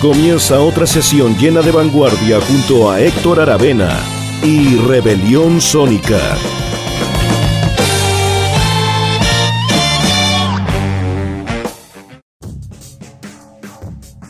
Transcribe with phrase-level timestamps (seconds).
[0.00, 4.00] Comienza otra sesión llena de vanguardia junto a Héctor Aravena
[4.42, 6.38] y Rebelión Sónica.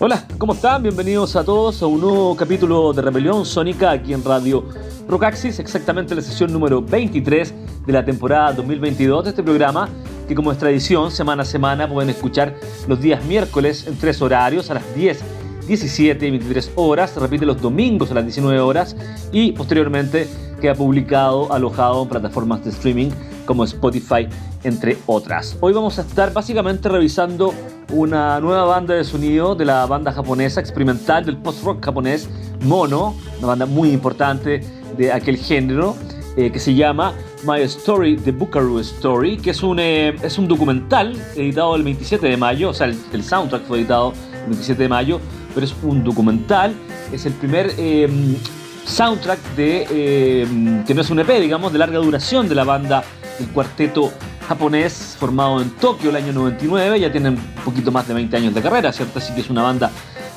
[0.01, 0.83] Hola, ¿cómo están?
[0.83, 4.65] Bienvenidos a todos a un nuevo capítulo de Rebelión Sónica aquí en Radio
[5.07, 7.55] Rocaxis, exactamente la sesión número 23
[7.87, 9.89] de la temporada 2022 de este programa
[10.27, 12.57] que como es tradición, semana a semana pueden escuchar
[12.89, 17.47] los días miércoles en tres horarios a las 10 17 y 23 horas, se repite
[17.47, 18.97] los domingos a las 19 horas
[19.33, 20.29] y posteriormente
[20.61, 23.11] queda publicado, alojado en plataformas de streaming
[23.47, 24.29] como Spotify,
[24.63, 25.57] entre otras.
[25.61, 27.55] Hoy vamos a estar básicamente revisando
[27.93, 32.29] una nueva banda de sonido de la banda japonesa experimental del post-rock japonés
[32.63, 34.61] Mono, una banda muy importante
[34.97, 35.97] de aquel género.
[36.37, 37.13] Eh, que se llama
[37.45, 42.25] My Story, The Buckaroo Story, que es un, eh, es un documental editado el 27
[42.29, 44.13] de mayo, o sea, el, el soundtrack fue editado
[44.45, 45.21] el 27 de mayo,
[45.55, 46.75] pero es un documental.
[47.13, 48.37] Es el primer em,
[48.85, 53.05] soundtrack de, em, que no es un EP, digamos, de larga duración de la banda,
[53.39, 54.13] el cuarteto
[54.49, 58.55] japonés formado en Tokio el año 99, ya tienen un poquito más de 20 años
[58.55, 59.19] de carrera, ¿cierto?
[59.19, 59.91] Así que es una banda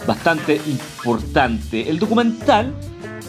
[0.05, 1.89] bastante importante.
[1.89, 2.73] El documental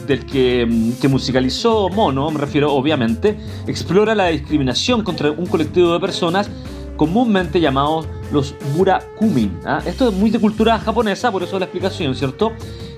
[0.07, 5.93] del que, em, que, musicalizó Mono, me refiero obviamente, explora la discriminación contra un colectivo
[5.95, 6.51] de personas
[6.97, 9.59] comúnmente llamados los Burakumin.
[9.64, 9.83] ¿ah?
[9.84, 12.53] Esto es muy de cultura japonesa, por eso la explicación, ¿cierto?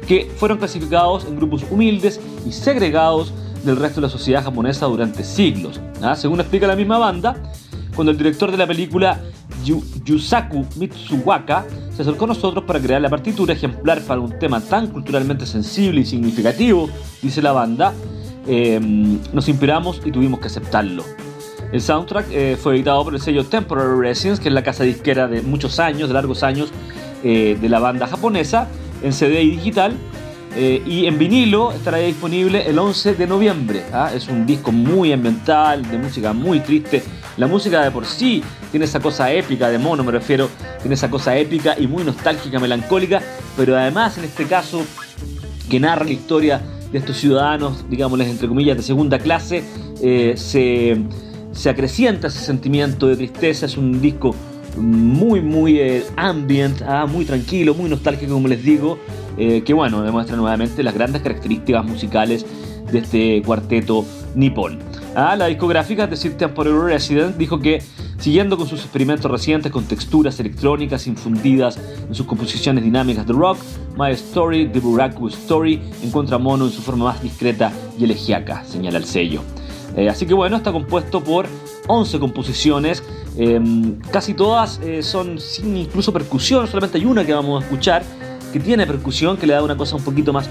[0.07, 3.33] Que fueron clasificados en grupos humildes y segregados
[3.65, 5.81] del resto de la sociedad japonesa durante siglos.
[6.03, 6.15] ¿ah?
[6.15, 7.37] Según explica la misma banda,
[7.95, 9.21] cuando el director de la película
[10.05, 14.89] Yusaku Mitsuwaka se acercó a nosotros para crear la partitura ejemplar para un tema tan
[14.89, 16.89] culturalmente sensible y significativo,
[17.23, 17.93] dice la banda,
[18.47, 18.79] eh,
[19.33, 21.03] nos inspiramos y tuvimos que aceptarlo.
[21.73, 25.27] El soundtrack eh, fue editado por el sello Temporary Residence, que es la casa disquera
[25.27, 26.71] de muchos años, de largos años,
[27.25, 28.69] eh, de la banda japonesa,
[29.03, 29.95] en CD y digital.
[30.59, 33.83] Eh, y en vinilo estará disponible el 11 de noviembre.
[33.93, 34.11] ¿ah?
[34.15, 37.03] Es un disco muy ambiental, de música muy triste.
[37.37, 40.49] La música de por sí tiene esa cosa épica, de mono me refiero,
[40.81, 43.21] tiene esa cosa épica y muy nostálgica, melancólica,
[43.55, 44.83] pero además en este caso
[45.69, 49.63] que narra la historia de estos ciudadanos, digámosles entre comillas, de segunda clase,
[50.37, 50.97] se
[51.57, 54.35] se acrecienta ese sentimiento de tristeza, es un disco
[54.77, 58.99] muy, muy eh, ambient, ah, muy tranquilo, muy nostálgico, como les digo,
[59.39, 62.45] eh, que bueno, demuestra nuevamente las grandes características musicales
[62.93, 64.79] de este cuarteto nipón.
[65.15, 67.83] Ah, la discográfica de Sir Temporary Resident dijo que,
[68.19, 73.57] siguiendo con sus experimentos recientes con texturas electrónicas infundidas en sus composiciones dinámicas de rock,
[73.97, 78.99] My Story, The Buraku Story, encuentra mono en su forma más discreta y elegíaca, señala
[78.99, 79.41] el sello.
[79.97, 81.47] Eh, así que bueno, está compuesto por
[81.87, 83.03] 11 composiciones,
[83.37, 88.03] em, casi todas eh, son sin incluso percusión, solamente hay una que vamos a escuchar
[88.53, 90.49] que tiene percusión, que le da una cosa un poquito más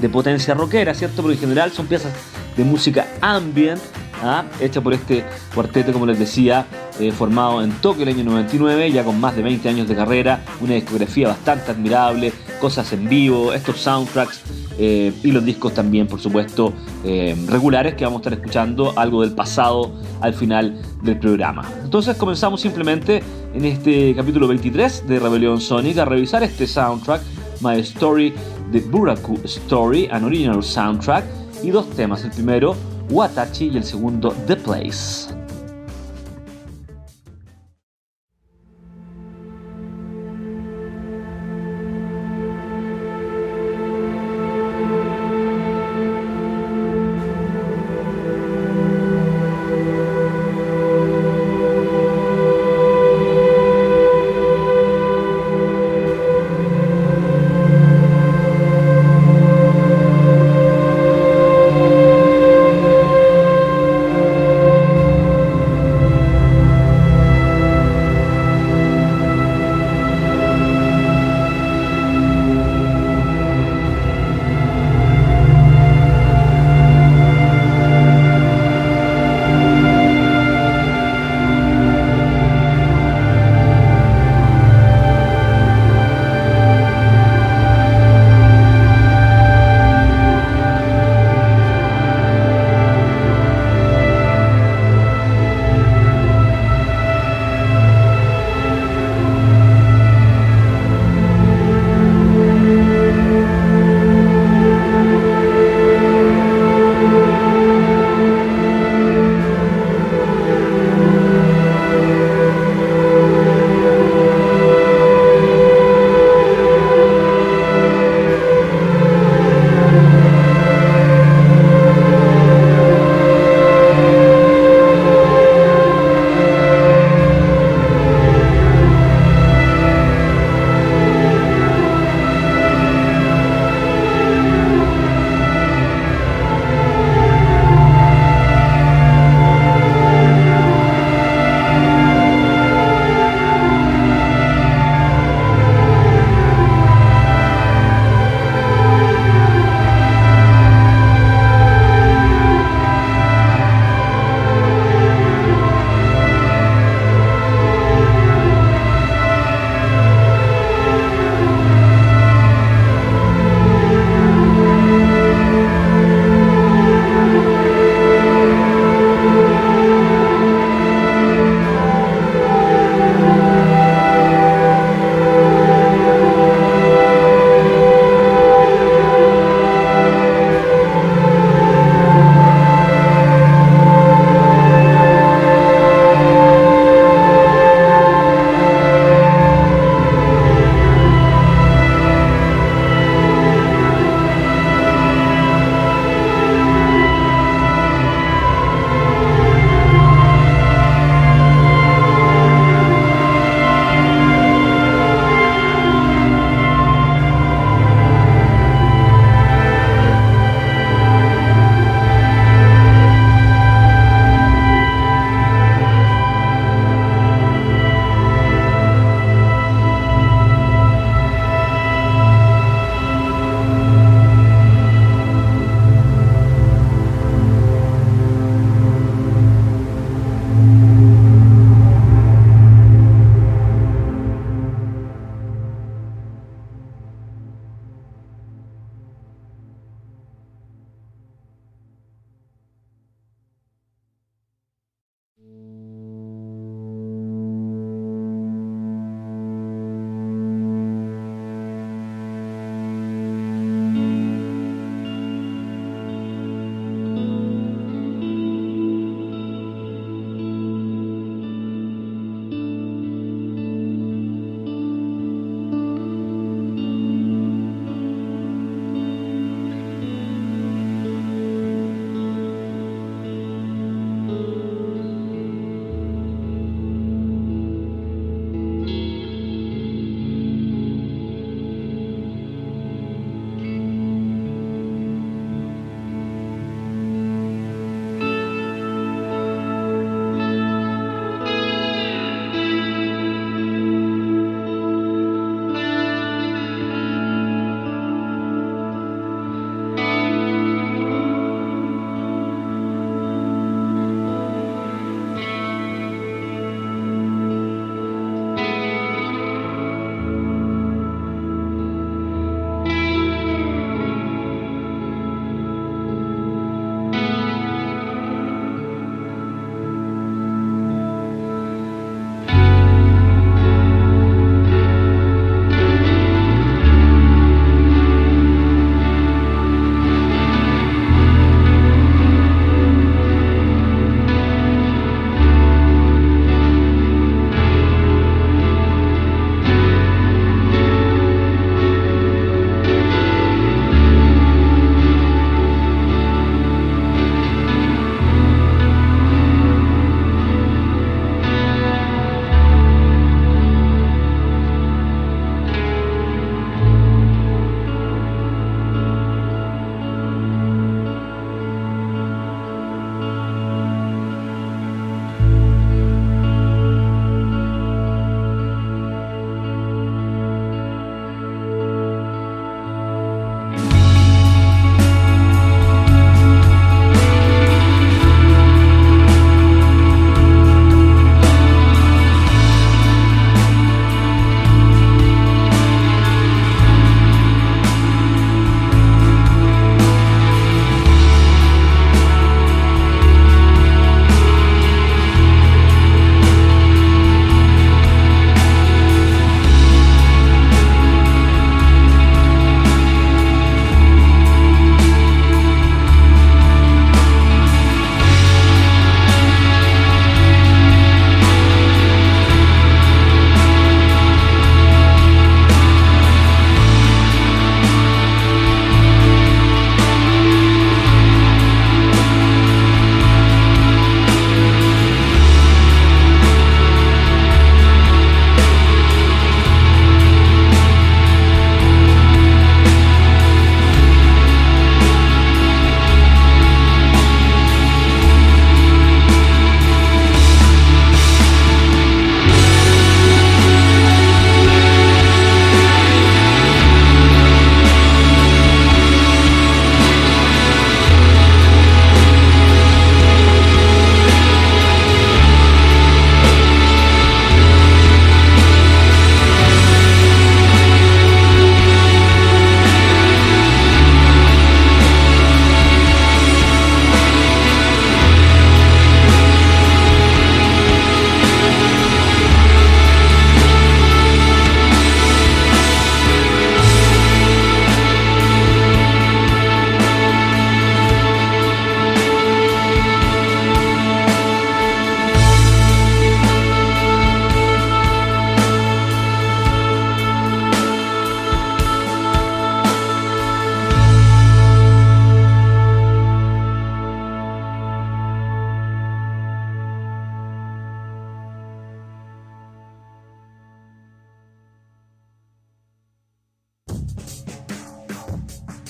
[0.00, 1.22] de potencia rockera, ¿cierto?
[1.22, 2.12] Pero en general son piezas
[2.56, 3.80] de música ambient,
[4.22, 4.44] ¿ah?
[4.60, 5.24] hecha por este
[5.54, 6.66] cuarteto, como les decía,
[7.00, 10.44] eh, formado en Tokio el año 99, ya con más de 20 años de carrera,
[10.60, 14.42] una discografía bastante admirable, cosas en vivo, estos soundtracks
[14.78, 16.72] eh, y los discos también, por supuesto,
[17.04, 21.68] eh, regulares que vamos a estar escuchando algo del pasado al final del programa.
[21.82, 23.22] Entonces comenzamos simplemente
[23.54, 27.22] en este capítulo 23 de Rebelión Sonic a revisar este soundtrack,
[27.60, 28.32] My Story,
[28.70, 31.24] The Buraku Story, an original soundtrack,
[31.62, 32.76] y dos temas, el primero
[33.10, 35.37] Watachi y el segundo The Place.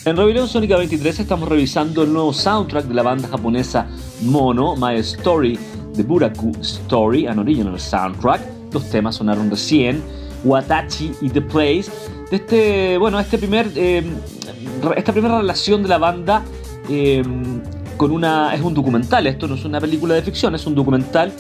[0.08, 3.86] En Rebelión Sónica 23 estamos revisando el nuevo soundtrack de la banda japonesa
[4.22, 5.58] Mono, My Story,
[5.94, 8.40] The Buraku Story, an original soundtrack.
[8.72, 10.02] Los temas sonaron recién,
[10.44, 11.90] Watachi y The Place.
[12.30, 14.02] De este, bueno, este primer, eh,
[14.96, 16.42] esta primera relación de la banda
[16.88, 17.22] eh,
[17.98, 21.34] con una, es un documental, esto no es una película de ficción, es un documental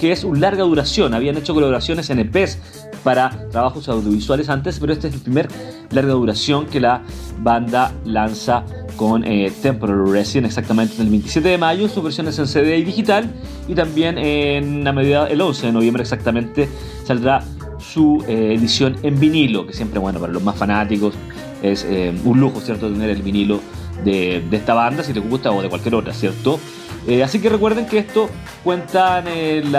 [0.00, 1.14] que es un larga duración.
[1.14, 2.58] Habían hecho colaboraciones en EPs
[3.02, 5.48] para trabajos audiovisuales antes, pero este es el primer
[5.90, 7.02] larga duración que la
[7.40, 8.64] banda lanza
[8.96, 13.30] con eh, Temporary Resident exactamente el 27 de mayo, sus versiones en CD y digital,
[13.68, 16.68] y también en la medida el 11 de noviembre exactamente
[17.04, 17.42] saldrá
[17.78, 21.14] su eh, edición en vinilo, que siempre, bueno, para los más fanáticos
[21.62, 23.60] es eh, un lujo, ¿cierto?, tener el vinilo
[24.02, 26.58] de, esta banda, si les gusta, o de cualquier otra, ¿cierto?
[27.06, 28.30] Eh, así que recuerden que esto
[28.62, 29.70] cuenta el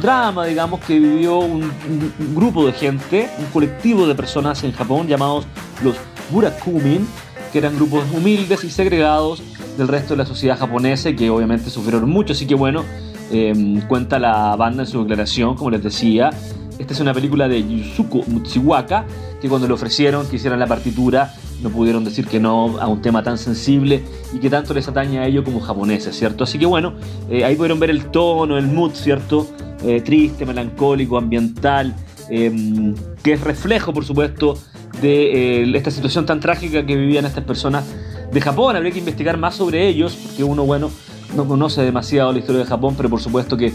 [0.00, 5.08] drama, digamos, que vivió un, un, grupo de gente, un colectivo de personas en Japón
[5.08, 5.46] llamados
[5.82, 5.96] los
[6.30, 7.06] Burakumin,
[7.52, 9.42] que eran grupos humildes y segregados
[9.76, 12.32] del resto de la sociedad japonesa y que obviamente sufrieron mucho.
[12.32, 12.84] Así que bueno,
[13.30, 16.30] eh, cuenta la banda en su declaración, como les decía.
[16.78, 19.04] Esta es una película de Yusuko Mutsiwaka,
[19.40, 23.00] que cuando le ofrecieron que hicieran la partitura, no pudieron decir que no a un
[23.00, 24.02] tema tan sensible
[24.32, 26.44] y que tanto les atañe a ellos como japoneses, ¿cierto?
[26.44, 26.94] Así que bueno,
[27.30, 29.46] eh, ahí pudieron ver el tono, el mood, ¿cierto?
[29.84, 31.94] Eh, triste, melancólico, ambiental,
[32.30, 34.58] eh, que es reflejo, por supuesto,
[35.00, 37.84] de esta situación tan trágica que vivían estas personas
[38.32, 38.76] de Japón.
[38.76, 40.90] Habría que investigar más sobre ellos, porque uno, bueno,
[41.36, 43.72] no conoce demasiado la historia de Japón, pero por supuesto que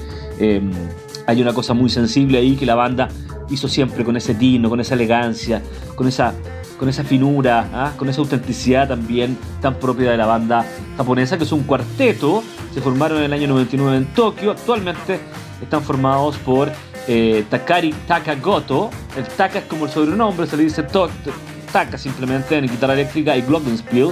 [1.27, 3.10] hay una cosa muy sensible ahí que la banda
[3.50, 5.62] hizo siempre con ese tino, con esa elegancia,
[5.96, 6.34] con esa
[6.79, 7.93] con esa finura, ¿ah?
[7.98, 10.65] con esa autenticidad también tan propia de la banda
[10.96, 15.19] japonesa, que es un cuarteto, se formaron en el año 99 en Tokio, actualmente
[15.60, 16.72] están formados por
[17.07, 22.67] eh, Takari Takagoto, el Taka es como el sobrenombre, se le dice Taka simplemente en
[22.67, 24.12] guitarra eléctrica y glockenspiel,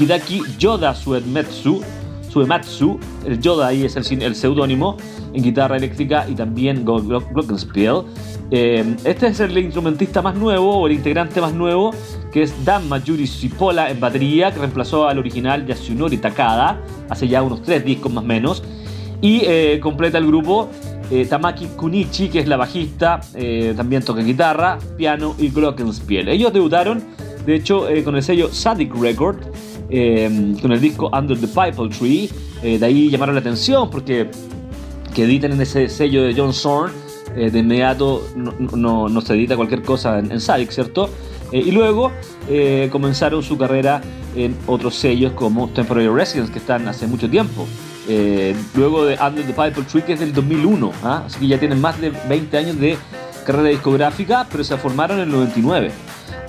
[0.00, 1.82] Hidaki Yoda Suematsu,
[2.30, 4.96] Suematsu, el Yoda ahí es el, el seudónimo,
[5.32, 8.04] en guitarra eléctrica y también glockenspiel,
[8.52, 11.94] eh, este es el instrumentista más nuevo o el integrante más nuevo,
[12.32, 17.42] que es Dan Mayuri Sipola en batería, que reemplazó al original Yasunori Takada hace ya
[17.42, 18.62] unos tres discos más o menos.
[19.22, 20.68] Y eh, completa el grupo
[21.10, 23.20] eh, Tamaki Kunichi, que es la bajista,
[23.76, 26.28] también toca guitarra, piano y glockenspiel.
[26.28, 27.04] Ellos debutaron,
[27.46, 29.38] de hecho, con el sello Sadik Record,
[29.90, 32.30] con el disco Under the Pipe Tree.
[32.78, 34.30] de ahí llamaron la atención porque
[35.14, 36.92] que editan en ese sello de John Zorn
[37.36, 41.08] eh, de inmediato no, se edita cualquier cosa en, en ¿cierto?
[41.52, 42.10] Eh, y luego
[42.48, 44.00] eh, comenzaron su carrera
[44.34, 47.66] en otros sellos como Temporary Residence, que están hace mucho tiempo.
[48.74, 51.22] luego de Under the Piper Tree, que es del 2001, ¿ah?
[51.26, 52.96] así que ya tienen más de 20 años de
[53.46, 55.90] carrera discográfica, pero se formaron en el 99.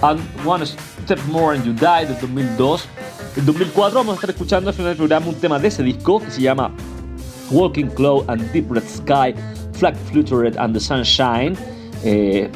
[0.01, 2.87] And One Step More and You Die del 2002.
[3.37, 6.19] En 2004 vamos a estar escuchando al final del programa un tema de ese disco
[6.19, 6.69] que se llama
[7.49, 9.33] Walking Cloud and Deep Red Sky
[9.73, 11.55] Flag Fluttered and the Sunshine.
[12.03, 12.49] Eh,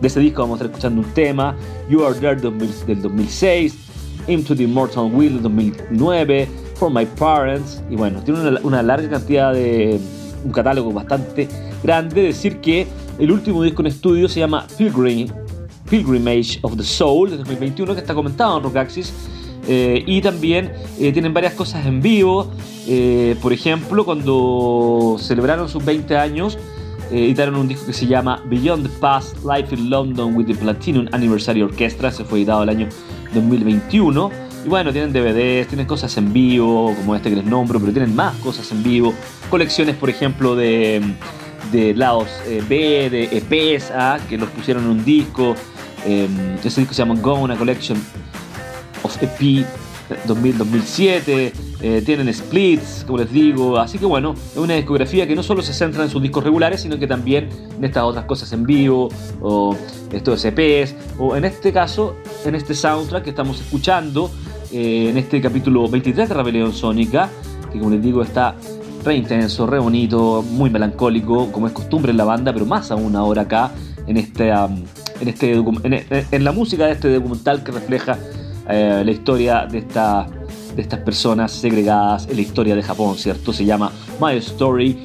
[0.00, 1.56] de ese disco vamos a estar escuchando un tema,
[1.90, 3.74] You Are There del 2006,
[4.28, 9.52] Into the Immortal Will del 2009, For My Parents, y bueno, tiene una, larga cantidad
[9.52, 9.98] de.
[10.44, 11.48] un catálogo bastante
[11.82, 12.22] grande.
[12.22, 12.86] Decir que
[13.18, 15.28] el último disco en estudio se llama Pilgrim,
[15.90, 19.12] Pilgrimage of the Soul de 2021, que está comentado en Rockaxis.
[19.68, 22.50] Eh, y también eh, tienen varias cosas en vivo.
[22.86, 26.58] Eh, por ejemplo, cuando celebraron sus 20 años,
[27.10, 31.06] editaron un disco que se llama Beyond the Past, Life in London with the Platinum
[31.12, 32.88] Anniversary Orchestra, se fue editado el año
[33.34, 34.30] 2021.
[34.64, 38.14] Y bueno, tienen DVDs, tienen cosas en vivo, como este que les nombro, pero tienen
[38.14, 39.12] más cosas en vivo.
[39.50, 41.02] Colecciones, por ejemplo, de,
[41.72, 42.28] de lados
[42.68, 44.18] B, de EPs, ¿ah?
[44.28, 45.54] que los pusieron en un disco.
[46.06, 47.98] ese disco se llama Go, una collection
[49.02, 49.66] of EP
[50.26, 55.42] 2000-2007, eh, tienen splits, como les digo, así que bueno, es una discografía que no
[55.42, 58.64] solo se centra en sus discos regulares, sino que también en estas otras cosas en
[58.64, 59.08] vivo,
[59.40, 59.76] o
[60.12, 64.30] estos EPs, o en este caso, en este soundtrack que estamos escuchando,
[64.72, 67.28] eh, en este capítulo 23 de Rebelión Sónica,
[67.72, 68.54] que como les digo está
[69.04, 73.16] re intenso, re bonito, muy melancólico, como es costumbre en la banda, pero más aún
[73.16, 73.72] ahora acá,
[74.06, 78.18] en, este, en, este, en la música de este documental que refleja
[78.72, 80.26] eh, la historia de, esta,
[80.74, 83.52] de estas personas segregadas en la historia de Japón, ¿cierto?
[83.52, 84.96] Se llama My Story,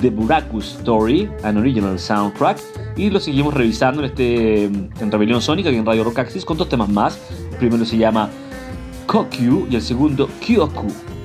[0.00, 2.58] The Buraku Story, an original soundtrack.
[2.96, 6.56] Y lo seguimos revisando en, este, en Rebelión Sónica y en Radio Rock Axis con
[6.56, 7.18] dos temas más.
[7.50, 8.30] El primero se llama
[9.06, 11.15] Kokyu y el segundo Kyoku.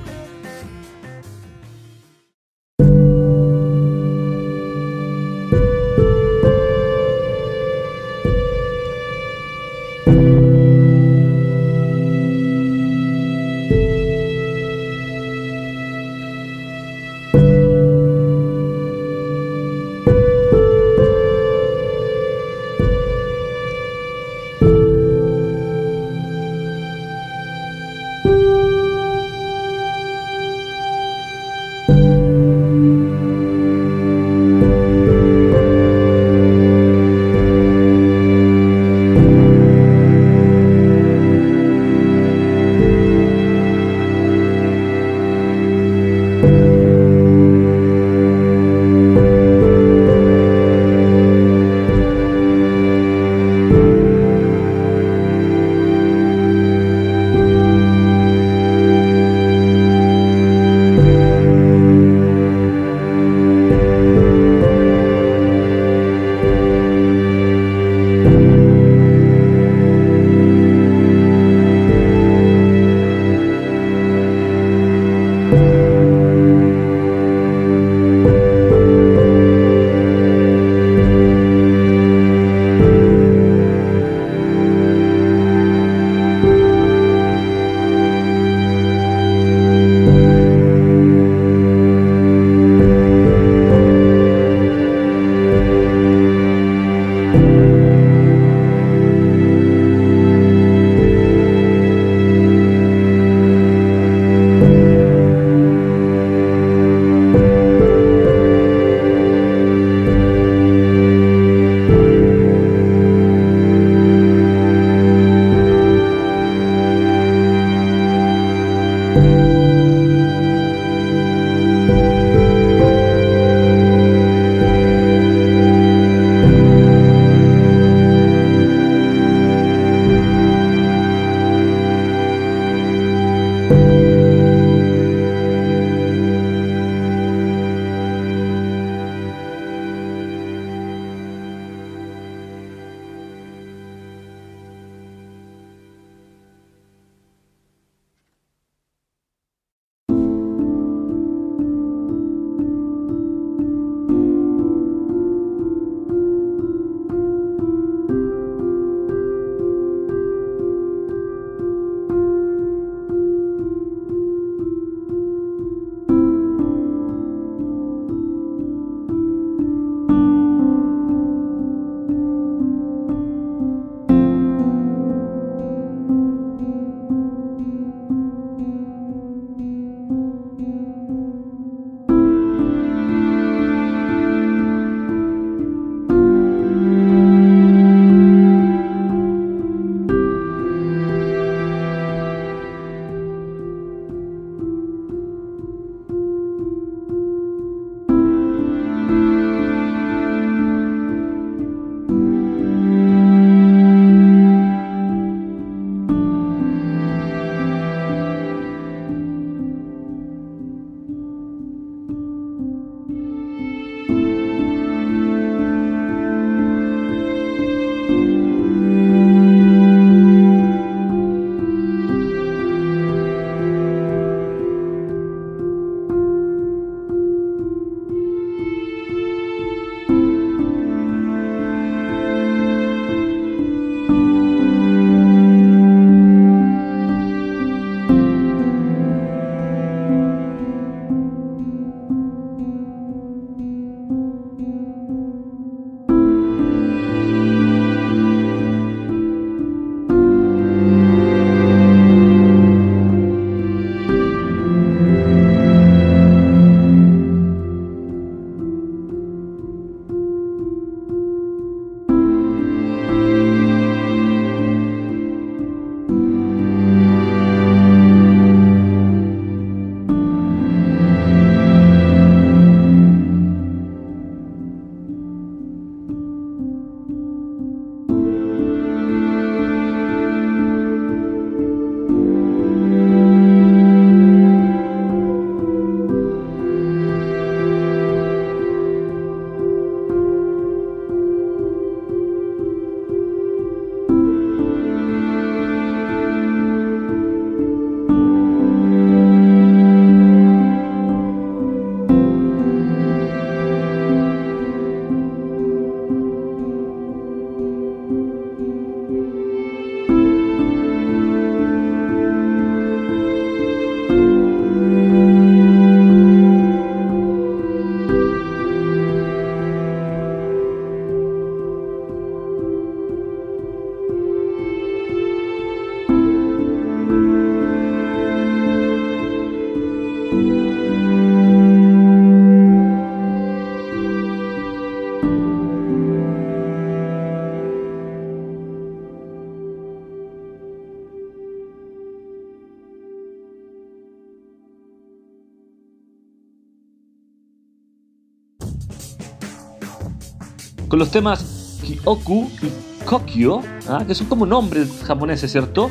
[350.92, 354.04] Con los temas Kyoku y Kokyo, ¿ah?
[354.06, 355.90] que son como nombres japoneses, ¿cierto?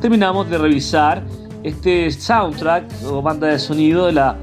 [0.00, 1.22] Terminamos de revisar
[1.62, 4.38] este soundtrack o banda de sonido de la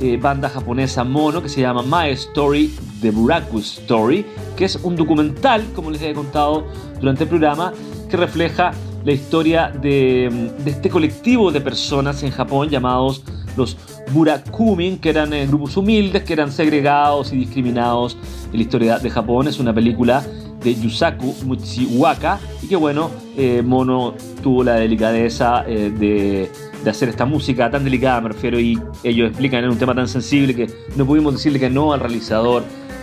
[0.00, 4.24] eh, banda japonesa Mono que se llama My Story, The Buraku Story,
[4.56, 6.64] que es un documental, como les he contado
[6.98, 7.74] durante el programa,
[8.08, 8.70] que refleja
[9.04, 13.22] la historia de, este colectivo de personas en Japón llamados
[13.58, 13.76] los
[14.12, 18.16] Burakumin, que eran eh, grupos humildes, que eran segregados y discriminados
[18.52, 19.48] la historia de Japón.
[19.48, 20.24] Es una película
[20.62, 26.50] de Yusaku Mutsiwaka y que bueno, eh, Mono tuvo la delicadeza eh, de,
[26.88, 30.54] hacer esta música tan delicada, me refiero, y ellos explican en un tema tan sensible
[30.54, 32.62] que no pudimos decirle que no al realizador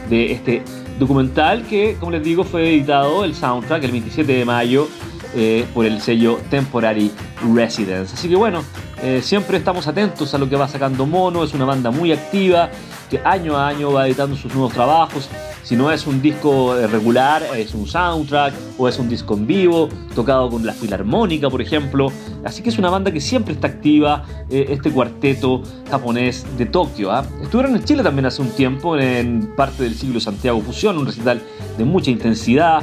[0.09, 0.63] de este
[0.99, 4.87] documental que, como les digo, fue editado el soundtrack el 27 de mayo
[5.35, 7.11] eh, por el sello Temporary
[7.53, 8.13] Residence.
[8.13, 8.63] Así que bueno,
[9.03, 12.69] eh, siempre estamos atentos a lo que va sacando Mono, es una banda muy activa
[13.09, 15.29] que año a año va editando sus nuevos trabajos.
[15.63, 19.45] Si no es un disco eh, regular, es un soundtrack o es un disco en
[19.45, 22.11] vivo, tocado con la filarmónica, por ejemplo.
[22.45, 25.61] Así que es una banda que siempre está activa, este cuarteto
[25.91, 27.11] japonés de Tokio.
[27.11, 27.25] ¿ah?
[27.41, 31.41] Estuvieron en Chile también hace un tiempo, en parte del siglo Santiago Fusión, un recital
[31.77, 32.81] de mucha intensidad,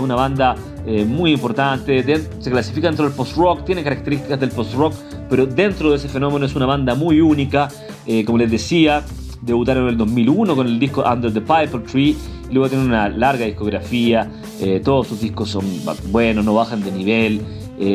[0.00, 2.04] una banda eh, muy importante,
[2.38, 4.94] se clasifica dentro del post-rock, tiene características del post-rock,
[5.28, 7.68] pero dentro de ese fenómeno es una banda muy única,
[8.06, 9.02] eh, como les decía,
[9.42, 12.16] debutaron en el 2001 con el disco Under the Piper Tree,
[12.52, 15.64] luego tienen una larga discografía, eh, todos sus discos son
[16.12, 17.40] buenos, no bajan de nivel,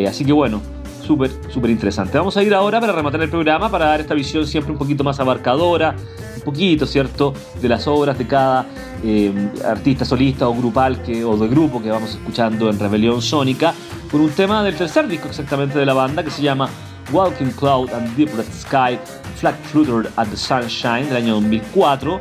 [0.06, 0.62] así que bueno,
[1.01, 2.17] súper, súper interesante.
[2.17, 5.04] Vamos a ir ahora para rematar el programa, para dar esta visión siempre un poquito
[5.06, 5.95] más abarcadora,
[6.43, 8.65] poquito, ¿cierto?, de las obras de cada
[9.04, 9.32] eh,
[9.65, 13.73] artista solista o grupal que, o de grupo que vamos escuchando en Rebelión Sónica,
[14.12, 16.69] con un tema del tercer disco exactamente de la banda que se llama
[17.12, 18.99] Walking Cloud and Deep Red Sky,
[19.36, 22.19] Flat Flutter at the Sunshine del año 2004,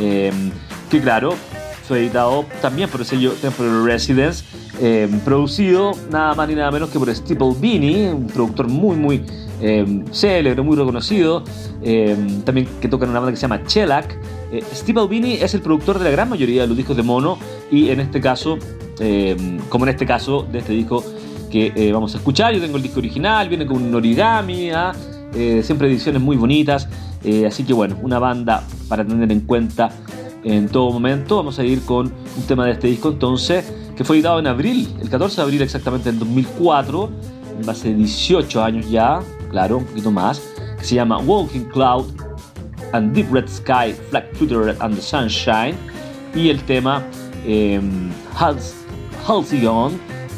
[0.00, 0.32] eh,
[0.90, 1.34] que claro,
[1.82, 4.44] fue editado también por el sello Temporary Residence,
[4.80, 9.22] eh, producido nada más ni nada menos que por Steeple Beanie, un productor muy muy
[9.60, 11.44] eh, célebre, muy reconocido,
[11.82, 14.18] eh, también que toca en una banda que se llama Shellac.
[14.74, 17.38] Steve Albini es el productor de la gran mayoría de los discos de Mono
[17.70, 18.58] y en este caso,
[19.70, 21.02] como en este caso de este disco
[21.50, 24.92] que vamos a escuchar, yo tengo el disco original, viene con un origami, ¿ah?
[25.62, 26.86] siempre ediciones muy bonitas,
[27.46, 29.90] así que bueno, una banda para tener en cuenta
[30.44, 31.36] en todo momento.
[31.36, 34.88] Vamos a ir con un tema de este disco entonces, que fue editado en abril,
[35.00, 37.10] el 14 de abril exactamente en 2004,
[37.68, 40.42] hace 18 años ya, claro, un poquito más,
[40.78, 42.06] que se llama Walking Cloud
[42.92, 45.76] and Deep Red Sky, Flag Flutter and the Sunshine,
[46.34, 47.04] y el tema
[47.46, 47.80] eh,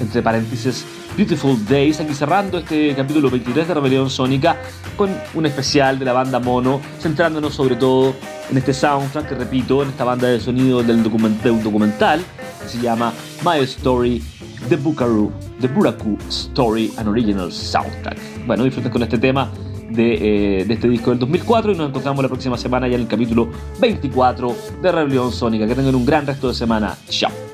[0.00, 0.84] entre paréntesis,
[1.16, 4.56] Beautiful Days, aquí cerrando este capítulo 23 de Rebelión Sónica
[4.96, 8.14] con un especial de la banda Mono, centrándonos sobre todo
[8.50, 12.20] en este soundtrack que repito, en esta banda de sonido del de un documental
[12.62, 13.12] que se llama
[13.44, 14.22] My Story
[14.68, 18.46] The Bukaru, The Buraku Story and Original Soundtrack.
[18.46, 19.50] Bueno, disfruten con este tema
[19.90, 23.02] de, eh, de, este disco del 2004 y nos encontramos la próxima semana ya en
[23.02, 23.50] el capítulo
[23.80, 25.66] 24 de Rebelión Sónica.
[25.66, 26.96] Que tengan un gran resto de semana.
[27.08, 27.53] Chao.